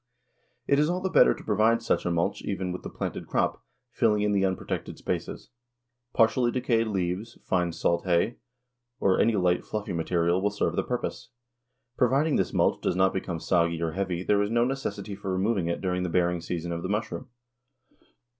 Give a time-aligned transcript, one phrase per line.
[0.65, 3.63] It is all the better to provide such a mulch even with the planted crop,
[3.91, 5.51] filling in the unprotected spaces.
[6.11, 8.37] Partially decayed leaves, fine salt hay,
[8.99, 11.29] or any light, fluffy material will serve the purpose.
[11.97, 15.67] Providing this mulch does not become soggy or heavy there is no necessity for removing
[15.67, 17.29] it during the bearing season of the mushroom.